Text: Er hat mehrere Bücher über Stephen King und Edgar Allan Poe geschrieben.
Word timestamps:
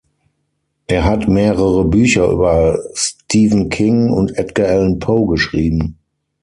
Er 0.87 1.03
hat 1.03 1.27
mehrere 1.27 1.85
Bücher 1.85 2.27
über 2.31 2.79
Stephen 2.95 3.69
King 3.69 4.09
und 4.09 4.35
Edgar 4.35 4.69
Allan 4.69 4.97
Poe 4.97 5.27
geschrieben. 5.27 5.99